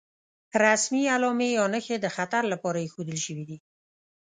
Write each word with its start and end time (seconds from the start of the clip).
رسمي 0.63 1.03
علامې 1.15 1.49
یا 1.57 1.65
نښې 1.73 1.97
د 2.01 2.07
خطر 2.15 2.43
لپاره 2.53 2.77
ايښودل 2.81 3.17
شوې 3.25 3.43
دي. 3.49 3.57